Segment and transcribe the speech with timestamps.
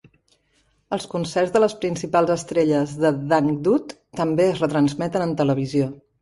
[0.95, 5.93] Els concerts de les principals estrelles de dangdut també es retransmeten en televisió.